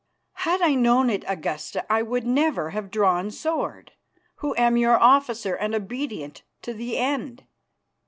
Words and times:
"Had 0.47 0.63
I 0.63 0.73
known 0.73 1.11
it, 1.11 1.23
Augusta, 1.27 1.85
I 1.87 2.01
would 2.01 2.25
never 2.25 2.71
have 2.71 2.89
drawn 2.89 3.29
sword, 3.29 3.91
who 4.37 4.55
am 4.55 4.75
your 4.75 4.99
officer 4.99 5.53
and 5.53 5.75
obedient 5.75 6.41
to 6.63 6.73
the 6.73 6.97
end." 6.97 7.43